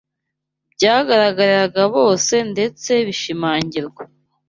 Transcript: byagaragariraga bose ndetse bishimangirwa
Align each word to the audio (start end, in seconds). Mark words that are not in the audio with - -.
byagaragariraga 0.75 1.83
bose 1.95 2.35
ndetse 2.51 2.91
bishimangirwa 3.07 4.03